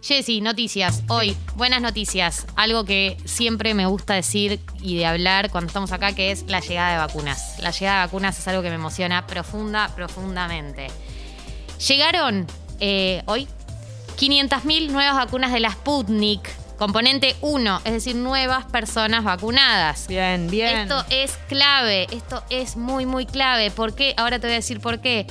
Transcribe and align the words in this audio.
Jessy, 0.00 0.40
noticias. 0.40 1.02
Hoy, 1.08 1.36
buenas 1.56 1.82
noticias. 1.82 2.46
Algo 2.54 2.84
que 2.84 3.16
siempre 3.24 3.74
me 3.74 3.86
gusta 3.86 4.14
decir 4.14 4.60
y 4.80 4.96
de 4.96 5.06
hablar 5.06 5.50
cuando 5.50 5.66
estamos 5.66 5.90
acá, 5.90 6.12
que 6.12 6.30
es 6.30 6.44
la 6.46 6.60
llegada 6.60 6.92
de 6.92 6.98
vacunas. 6.98 7.58
La 7.58 7.72
llegada 7.72 8.02
de 8.02 8.06
vacunas 8.06 8.38
es 8.38 8.46
algo 8.46 8.62
que 8.62 8.68
me 8.68 8.76
emociona 8.76 9.26
profunda, 9.26 9.92
profundamente. 9.96 10.86
Llegaron 11.88 12.46
eh, 12.78 13.24
hoy 13.26 13.48
500.000 14.16 14.90
nuevas 14.90 15.16
vacunas 15.16 15.50
de 15.50 15.58
la 15.58 15.72
Sputnik, 15.72 16.48
componente 16.76 17.34
1, 17.40 17.80
es 17.84 17.92
decir, 17.92 18.14
nuevas 18.14 18.66
personas 18.66 19.24
vacunadas. 19.24 20.06
Bien, 20.06 20.48
bien. 20.48 20.78
Esto 20.78 21.04
es 21.10 21.36
clave, 21.48 22.06
esto 22.12 22.44
es 22.50 22.76
muy, 22.76 23.04
muy 23.04 23.26
clave. 23.26 23.72
¿Por 23.72 23.96
qué? 23.96 24.14
Ahora 24.16 24.38
te 24.38 24.46
voy 24.46 24.52
a 24.54 24.58
decir 24.58 24.78
por 24.78 25.00
qué. 25.00 25.26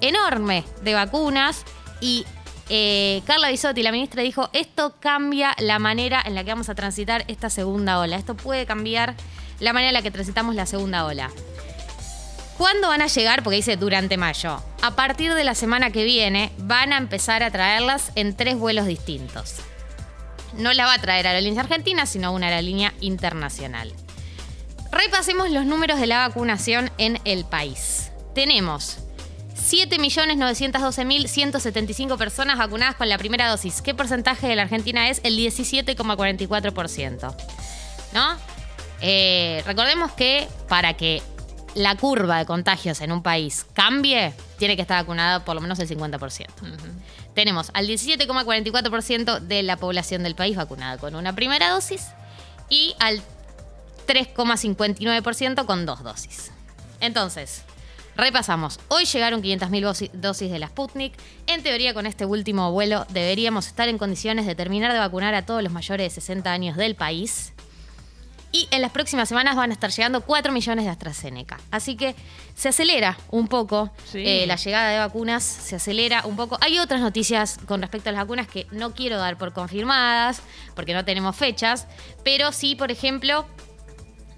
enorme 0.00 0.64
de 0.82 0.94
vacunas. 0.94 1.64
Y 2.00 2.24
eh, 2.68 3.22
Carla 3.26 3.50
Bisotti, 3.50 3.82
la 3.82 3.92
ministra, 3.92 4.22
dijo, 4.22 4.50
esto 4.52 4.94
cambia 5.00 5.54
la 5.58 5.78
manera 5.78 6.22
en 6.24 6.34
la 6.34 6.44
que 6.44 6.50
vamos 6.50 6.68
a 6.68 6.74
transitar 6.74 7.24
esta 7.28 7.50
segunda 7.50 7.98
ola. 7.98 8.16
Esto 8.16 8.36
puede 8.36 8.66
cambiar 8.66 9.14
la 9.60 9.72
manera 9.72 9.90
en 9.90 9.94
la 9.94 10.02
que 10.02 10.10
transitamos 10.10 10.54
la 10.54 10.66
segunda 10.66 11.04
ola. 11.04 11.30
¿Cuándo 12.58 12.88
van 12.88 13.02
a 13.02 13.06
llegar? 13.06 13.42
Porque 13.42 13.56
dice 13.56 13.76
durante 13.76 14.16
mayo. 14.16 14.62
A 14.80 14.96
partir 14.96 15.34
de 15.34 15.44
la 15.44 15.54
semana 15.54 15.90
que 15.90 16.04
viene 16.04 16.52
van 16.58 16.92
a 16.92 16.96
empezar 16.96 17.42
a 17.42 17.50
traerlas 17.50 18.12
en 18.14 18.34
tres 18.34 18.58
vuelos 18.58 18.86
distintos. 18.86 19.56
No 20.54 20.72
la 20.72 20.86
va 20.86 20.94
a 20.94 21.00
traer 21.00 21.26
Aerolíneas 21.26 21.64
Argentina, 21.64 22.06
sino 22.06 22.32
una 22.32 22.46
aerolínea 22.46 22.94
internacional. 23.00 23.92
Repasemos 24.90 25.50
los 25.50 25.66
números 25.66 26.00
de 26.00 26.06
la 26.06 26.26
vacunación 26.26 26.90
en 26.96 27.20
el 27.24 27.44
país. 27.44 28.10
Tenemos 28.34 29.00
7.912.175 29.54 32.16
personas 32.16 32.56
vacunadas 32.56 32.96
con 32.96 33.10
la 33.10 33.18
primera 33.18 33.48
dosis. 33.48 33.82
¿Qué 33.82 33.94
porcentaje 33.94 34.46
de 34.46 34.56
la 34.56 34.62
Argentina 34.62 35.10
es? 35.10 35.20
El 35.24 35.36
17,44%. 35.36 37.36
¿No? 38.14 38.55
Eh, 39.00 39.62
recordemos 39.66 40.12
que 40.12 40.48
para 40.68 40.94
que 40.94 41.22
la 41.74 41.94
curva 41.96 42.38
de 42.38 42.46
contagios 42.46 43.00
en 43.02 43.12
un 43.12 43.22
país 43.22 43.66
cambie, 43.74 44.32
tiene 44.58 44.76
que 44.76 44.82
estar 44.82 45.02
vacunado 45.02 45.44
por 45.44 45.54
lo 45.54 45.60
menos 45.60 45.78
el 45.78 45.88
50%. 45.88 46.46
Tenemos 47.34 47.70
al 47.74 47.86
17,44% 47.86 49.40
de 49.40 49.62
la 49.62 49.76
población 49.76 50.22
del 50.22 50.34
país 50.34 50.56
vacunada 50.56 50.96
con 50.96 51.14
una 51.14 51.34
primera 51.34 51.68
dosis 51.68 52.06
y 52.70 52.94
al 52.98 53.22
3,59% 54.06 55.66
con 55.66 55.84
dos 55.84 56.02
dosis. 56.02 56.50
Entonces, 57.00 57.62
repasamos. 58.16 58.80
Hoy 58.88 59.04
llegaron 59.04 59.42
500.000 59.42 60.10
dosis 60.14 60.50
de 60.50 60.58
la 60.58 60.68
Sputnik. 60.68 61.12
En 61.46 61.62
teoría, 61.62 61.92
con 61.92 62.06
este 62.06 62.24
último 62.24 62.72
vuelo 62.72 63.06
deberíamos 63.10 63.66
estar 63.66 63.88
en 63.88 63.98
condiciones 63.98 64.46
de 64.46 64.54
terminar 64.54 64.94
de 64.94 64.98
vacunar 64.98 65.34
a 65.34 65.44
todos 65.44 65.62
los 65.62 65.72
mayores 65.72 66.14
de 66.14 66.20
60 66.20 66.50
años 66.50 66.76
del 66.76 66.94
país. 66.94 67.52
Y 68.56 68.68
en 68.70 68.80
las 68.80 68.90
próximas 68.90 69.28
semanas 69.28 69.54
van 69.54 69.68
a 69.68 69.74
estar 69.74 69.90
llegando 69.90 70.22
4 70.22 70.50
millones 70.50 70.86
de 70.86 70.90
AstraZeneca. 70.90 71.60
Así 71.70 71.94
que 71.94 72.14
se 72.54 72.70
acelera 72.70 73.18
un 73.30 73.48
poco 73.48 73.90
eh, 74.14 74.46
la 74.46 74.56
llegada 74.56 74.88
de 74.88 74.98
vacunas, 74.98 75.44
se 75.44 75.76
acelera 75.76 76.22
un 76.24 76.36
poco. 76.36 76.56
Hay 76.62 76.78
otras 76.78 77.02
noticias 77.02 77.58
con 77.66 77.82
respecto 77.82 78.08
a 78.08 78.12
las 78.12 78.22
vacunas 78.22 78.48
que 78.48 78.66
no 78.70 78.94
quiero 78.94 79.18
dar 79.18 79.36
por 79.36 79.52
confirmadas, 79.52 80.40
porque 80.74 80.94
no 80.94 81.04
tenemos 81.04 81.36
fechas, 81.36 81.86
pero 82.24 82.50
sí, 82.50 82.76
por 82.76 82.90
ejemplo, 82.90 83.44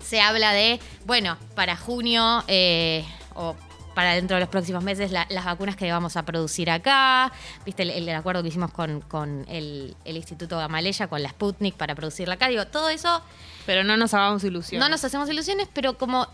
se 0.04 0.20
habla 0.20 0.52
de, 0.52 0.80
bueno, 1.06 1.38
para 1.54 1.76
junio 1.76 2.42
eh, 2.48 3.04
o 3.36 3.54
para 3.98 4.14
dentro 4.14 4.36
de 4.36 4.40
los 4.42 4.48
próximos 4.48 4.84
meses 4.84 5.10
las 5.10 5.44
vacunas 5.44 5.74
que 5.74 5.90
vamos 5.90 6.16
a 6.16 6.22
producir 6.22 6.70
acá. 6.70 7.32
Viste 7.66 7.82
el, 7.82 8.08
acuerdo 8.10 8.44
que 8.44 8.50
hicimos 8.50 8.70
con, 8.70 9.44
el, 9.48 9.96
Instituto 10.04 10.56
Gamaleya, 10.56 11.08
con 11.08 11.20
la 11.20 11.30
Sputnik 11.30 11.74
para 11.74 11.96
producirla 11.96 12.34
acá. 12.34 12.46
Digo, 12.46 12.64
todo 12.68 12.90
eso. 12.90 13.20
Pero 13.66 13.82
no 13.82 13.96
nos 13.96 14.14
hagamos 14.14 14.44
ilusiones. 14.44 14.86
No 14.86 14.88
nos 14.88 15.02
hacemos 15.02 15.28
ilusiones, 15.28 15.66
pero 15.72 15.98
como. 15.98 16.28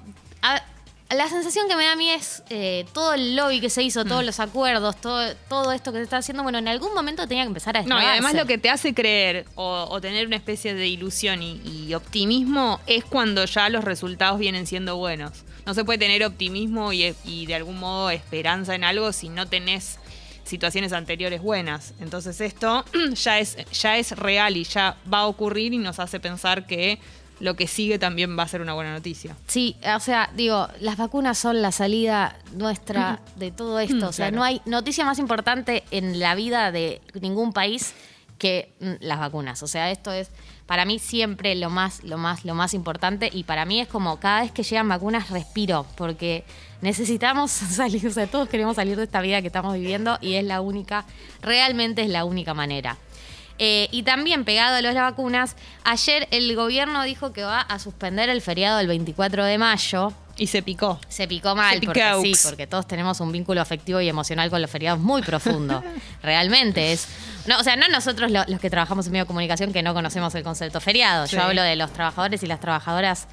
la 1.08 1.28
sensación 1.30 1.66
que 1.66 1.74
me 1.74 1.84
da 1.84 1.92
a 1.92 1.96
mí 1.96 2.10
es 2.10 2.42
eh, 2.50 2.84
todo 2.92 3.14
el 3.14 3.34
lobby 3.34 3.62
que 3.62 3.70
se 3.70 3.82
hizo, 3.82 4.04
todos 4.04 4.22
mm. 4.22 4.26
los 4.26 4.40
acuerdos, 4.40 4.96
todo, 5.00 5.34
todo 5.48 5.72
esto 5.72 5.90
que 5.90 6.00
se 6.00 6.04
está 6.04 6.18
haciendo, 6.18 6.42
bueno, 6.42 6.58
en 6.58 6.68
algún 6.68 6.92
momento 6.92 7.26
tenía 7.26 7.44
que 7.44 7.48
empezar 7.48 7.78
a 7.78 7.82
No, 7.84 7.98
y 7.98 8.04
además 8.04 8.34
lo 8.34 8.44
que 8.44 8.58
te 8.58 8.68
hace 8.68 8.92
creer 8.92 9.46
o, 9.54 9.98
tener 10.02 10.26
una 10.26 10.36
especie 10.36 10.74
de 10.74 10.86
ilusión 10.86 11.42
y 11.42 11.94
optimismo 11.94 12.80
es 12.86 13.06
cuando 13.06 13.46
ya 13.46 13.70
los 13.70 13.84
resultados 13.84 14.38
vienen 14.38 14.66
siendo 14.66 14.96
buenos 14.98 15.44
no 15.66 15.74
se 15.74 15.84
puede 15.84 15.98
tener 15.98 16.24
optimismo 16.24 16.92
y, 16.92 17.46
de 17.46 17.54
algún 17.54 17.78
modo 17.78 18.10
esperanza 18.10 18.74
en 18.74 18.84
algo 18.84 19.12
si 19.12 19.28
no 19.28 19.46
tenés 19.46 19.98
situaciones 20.44 20.92
anteriores 20.92 21.40
buenas. 21.40 21.94
Entonces 22.00 22.40
esto 22.40 22.84
ya 23.14 23.38
es, 23.38 23.56
ya 23.72 23.96
es 23.96 24.12
real 24.12 24.56
y 24.56 24.64
ya 24.64 24.96
va 25.12 25.20
a 25.20 25.26
ocurrir 25.26 25.72
y 25.72 25.78
nos 25.78 25.98
hace 25.98 26.20
pensar 26.20 26.66
que 26.66 26.98
lo 27.40 27.56
que 27.56 27.66
sigue 27.66 27.98
también 27.98 28.38
va 28.38 28.44
a 28.44 28.48
ser 28.48 28.60
una 28.60 28.74
buena 28.74 28.92
noticia. 28.92 29.36
Sí, 29.48 29.76
o 29.94 30.00
sea, 30.00 30.30
digo, 30.36 30.68
las 30.80 30.96
vacunas 30.96 31.36
son 31.36 31.62
la 31.62 31.72
salida 31.72 32.36
nuestra 32.52 33.20
de 33.36 33.50
todo 33.50 33.80
esto. 33.80 34.08
O 34.08 34.12
sea, 34.12 34.30
no 34.30 34.44
hay 34.44 34.60
noticia 34.66 35.04
más 35.04 35.18
importante 35.18 35.82
en 35.90 36.20
la 36.20 36.34
vida 36.34 36.70
de 36.70 37.00
ningún 37.20 37.52
país 37.52 37.94
que 38.44 38.74
mm, 38.78 38.92
las 39.00 39.20
vacunas. 39.20 39.62
O 39.62 39.66
sea, 39.66 39.90
esto 39.90 40.12
es 40.12 40.28
para 40.66 40.84
mí 40.84 40.98
siempre 40.98 41.54
lo 41.54 41.70
más, 41.70 42.04
lo 42.04 42.18
más, 42.18 42.44
lo 42.44 42.54
más 42.54 42.74
importante 42.74 43.30
y 43.32 43.44
para 43.44 43.64
mí 43.64 43.80
es 43.80 43.88
como 43.88 44.20
cada 44.20 44.42
vez 44.42 44.52
que 44.52 44.62
llegan 44.62 44.86
vacunas 44.86 45.30
respiro 45.30 45.86
porque 45.96 46.44
necesitamos 46.82 47.50
salir, 47.52 48.02
todos 48.30 48.50
queremos 48.50 48.76
salir 48.76 48.98
de 48.98 49.04
esta 49.04 49.22
vida 49.22 49.40
que 49.40 49.46
estamos 49.46 49.72
viviendo 49.72 50.18
y 50.20 50.34
es 50.34 50.44
la 50.44 50.60
única, 50.60 51.06
realmente 51.40 52.02
es 52.02 52.10
la 52.10 52.26
única 52.26 52.52
manera. 52.52 52.98
Eh, 53.58 53.88
y 53.90 54.02
también 54.02 54.44
pegado 54.44 54.76
a 54.76 54.82
las 54.82 54.94
vacunas, 54.94 55.56
ayer 55.82 56.28
el 56.30 56.54
gobierno 56.54 57.02
dijo 57.04 57.32
que 57.32 57.44
va 57.44 57.62
a 57.62 57.78
suspender 57.78 58.28
el 58.28 58.42
feriado 58.42 58.76
del 58.76 58.88
24 58.88 59.42
de 59.46 59.56
mayo. 59.56 60.12
Y 60.36 60.48
se 60.48 60.62
picó. 60.62 60.98
Se 61.08 61.28
picó 61.28 61.54
mal, 61.54 61.80
porque 61.84 62.02
sí, 62.22 62.34
porque 62.42 62.66
todos 62.66 62.88
tenemos 62.88 63.20
un 63.20 63.30
vínculo 63.30 63.60
afectivo 63.60 64.00
y 64.00 64.08
emocional 64.08 64.50
con 64.50 64.60
los 64.60 64.70
feriados 64.70 64.98
muy 65.00 65.22
profundo. 65.22 65.82
Realmente 66.22 66.92
es 66.92 67.06
No, 67.46 67.58
o 67.60 67.62
sea, 67.62 67.76
no 67.76 67.86
nosotros 67.88 68.30
lo- 68.32 68.44
los 68.48 68.58
que 68.60 68.68
trabajamos 68.70 69.06
en 69.06 69.12
medio 69.12 69.24
de 69.24 69.28
comunicación 69.28 69.72
que 69.72 69.82
no 69.82 69.94
conocemos 69.94 70.34
el 70.34 70.42
concepto 70.42 70.80
feriado. 70.80 71.26
Sí. 71.26 71.36
Yo 71.36 71.42
hablo 71.42 71.62
de 71.62 71.76
los 71.76 71.92
trabajadores 71.92 72.42
y 72.42 72.46
las 72.46 72.58
trabajadoras 72.60 73.28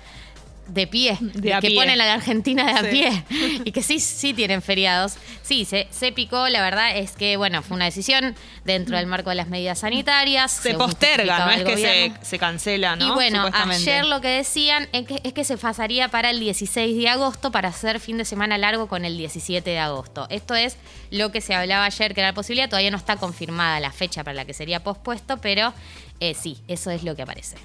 de 0.67 0.87
pie, 0.87 1.17
De 1.19 1.51
que 1.59 1.67
pie. 1.67 1.75
ponen 1.75 1.99
a 1.99 2.05
la 2.05 2.13
Argentina 2.13 2.63
de 2.65 2.71
a 2.71 2.81
Sí. 2.83 2.89
pie 2.89 3.61
y 3.65 3.71
que 3.71 3.83
sí, 3.83 3.99
sí 3.99 4.33
tienen 4.33 4.61
feriados. 4.61 5.15
Sí, 5.41 5.65
se, 5.65 5.87
se 5.91 6.11
picó, 6.11 6.47
la 6.47 6.61
verdad 6.61 6.95
es 6.97 7.11
que, 7.11 7.35
bueno, 7.35 7.61
fue 7.61 7.75
una 7.75 7.85
decisión 7.85 8.35
dentro 8.63 8.95
del 8.95 9.05
marco 9.07 9.29
de 9.31 9.35
las 9.35 9.47
medidas 9.47 9.79
sanitarias. 9.79 10.51
Se 10.51 10.75
posterga, 10.75 11.45
no 11.45 11.51
es 11.51 11.63
que 11.63 11.77
se, 11.77 12.13
se 12.21 12.39
cancela, 12.39 12.95
¿no? 12.95 13.07
Y 13.07 13.11
bueno, 13.11 13.49
ayer 13.53 14.05
lo 14.05 14.21
que 14.21 14.29
decían 14.29 14.87
es 14.93 15.05
que, 15.07 15.19
es 15.23 15.33
que 15.33 15.43
se 15.43 15.57
pasaría 15.57 16.07
para 16.07 16.29
el 16.29 16.39
16 16.39 16.95
de 16.97 17.09
agosto 17.09 17.51
para 17.51 17.69
hacer 17.69 17.99
fin 17.99 18.17
de 18.17 18.25
semana 18.25 18.57
largo 18.57 18.87
con 18.87 19.03
el 19.03 19.17
17 19.17 19.69
de 19.69 19.79
agosto. 19.79 20.27
Esto 20.29 20.55
es 20.55 20.77
lo 21.09 21.31
que 21.31 21.41
se 21.41 21.53
hablaba 21.53 21.85
ayer, 21.85 22.13
que 22.13 22.21
era 22.21 22.29
la 22.29 22.33
posibilidad. 22.35 22.69
Todavía 22.69 22.91
no 22.91 22.97
está 22.97 23.17
confirmada 23.17 23.79
la 23.81 23.91
fecha 23.91 24.23
para 24.23 24.35
la 24.35 24.45
que 24.45 24.53
sería 24.53 24.81
pospuesto, 24.83 25.37
pero 25.37 25.73
eh, 26.21 26.33
sí, 26.33 26.57
eso 26.67 26.91
es 26.91 27.03
lo 27.03 27.15
que 27.15 27.23
aparece. 27.23 27.57